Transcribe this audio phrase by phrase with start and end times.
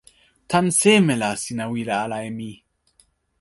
[0.49, 2.51] tan seme la sina wile ala e mi?